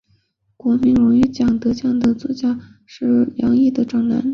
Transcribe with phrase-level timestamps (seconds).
[0.57, 2.55] 国民荣誉奖得奖的作曲家
[2.87, 4.19] 服部良一的长男。